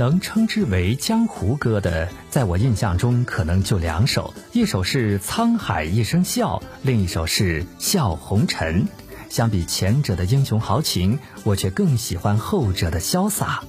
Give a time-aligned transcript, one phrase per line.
[0.00, 8.84] 能称之为江湖歌的，在我印象中可能就两首，一首是《沧海一声笑》，另一首是《笑红尘》。
[9.28, 13.62] 相比前者的英雄豪情，我却更喜欢后者的潇洒。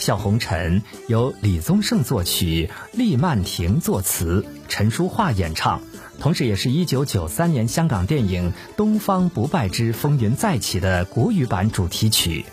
[0.04, 5.80] 《笑红尘》由李宗盛作曲，厉曼婷作词，陈淑桦演唱，
[6.20, 12.44] 同时也是一九九三年香港电影《东方不败之风云再起》的国语版主题曲。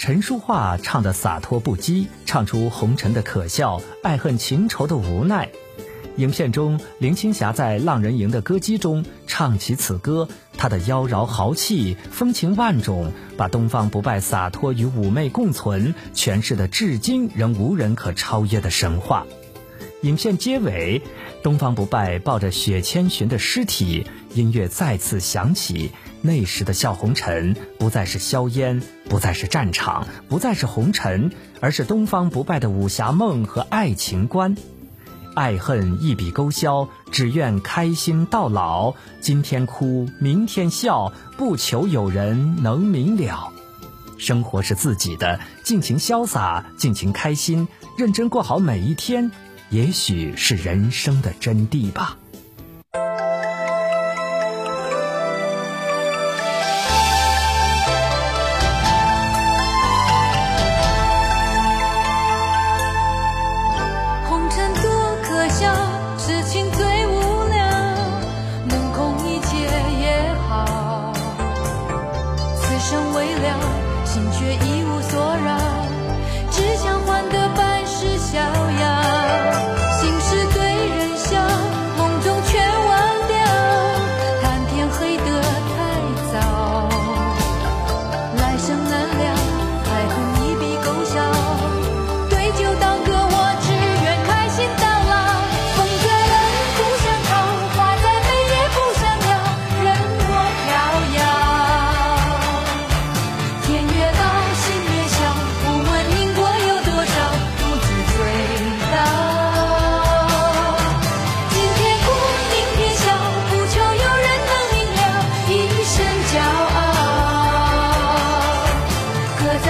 [0.00, 5.50] 陈淑桦唱的洒脱不羁，唱出红尘的可笑、爱恨情仇的无奈。
[6.16, 10.26] 影片中，林青霞在浪人营的歌姬中唱起此歌，
[10.56, 19.26] 她的妖娆豪气、风情万种，把东方不败洒脱与妩媚共存诠释的至今仍无人可超越的神话。
[20.02, 21.02] 影片结尾，
[21.42, 25.92] 东方不败抱着雪千寻的尸体，音乐再次响起。
[26.22, 34.56] 那时的笑红尘，不再是硝烟，不再是战场，不再是红尘，而是东方不败的武侠梦和爱情观。
[35.34, 38.94] 爱恨一笔勾销，只愿开心到老。
[39.20, 43.52] 今天哭，明天笑，不求有人能明了。
[44.16, 49.30] 生活是自己的，尽情潇洒，尽情开心，认真过好每一天。
[49.70, 52.19] 也许是人生的真谛吧。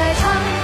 [0.00, 0.59] 在唱。